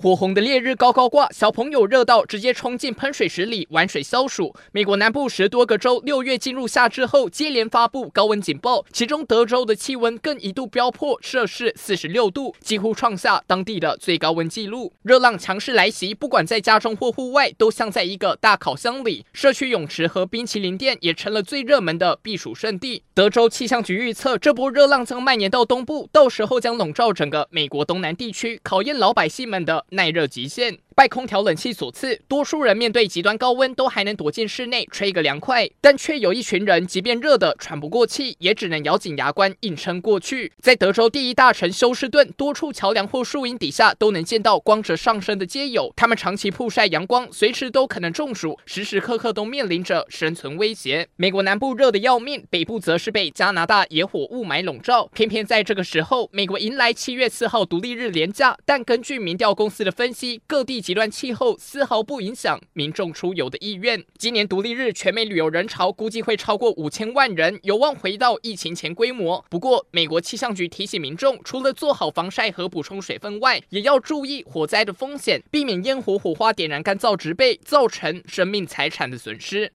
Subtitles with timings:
[0.00, 4.54] 火红的烈日高高挂，小朋友热到直接冲进喷水池里玩水消暑。
[4.70, 14.92] 美国南部十多个州六月进入夏至后，接连发布高温警报，其中德州的气温更一度飙破摄氏四十六度，几乎创下当地的最高温纪录。
[15.02, 19.26] 热浪强势来袭，不管在家中或户外，都像在一个大烤箱里。
[19.32, 23.02] 社区泳池和冰淇淋店也成了最热门的避暑胜地。
[23.14, 30.78] 德州气象局预测，这波热浪将蔓延到东部，到时候将笼罩整个美国东南地区，考验老百姓们的耐热极限。
[30.98, 40.52] 拜空调冷气所赐，多数人面对极端高温都还能躲进室内吹个凉快，但却有一群人，即便热得喘不过气，也只能咬紧牙关硬撑过去。
[40.60, 51.06] 在德州第一大城休斯顿，多处桥梁或树荫底下都能见到光着上身的街友，他们长期曝晒阳光，随时都可能中暑，时时刻刻都面临着生存威胁。
[51.14, 55.08] 美国南部热得要命，北部则是被加拿大野火雾霾笼罩。
[55.14, 60.82] 偏偏在这个时候，美国迎来七月四号独立日连假，但根据民调公司的分析，各地。
[60.88, 64.02] 极端气候丝毫不影响民众出游的意愿。
[64.16, 69.44] 今年独立日全美旅游人潮估计会超过五千万人，有望回到疫情前规模。
[69.50, 79.66] 不过，美国气象局提醒民众，除了做好防晒和补充水分外，也要注意火灾的风险，避免烟火火花点燃干燥植被，造成生命财产的损失。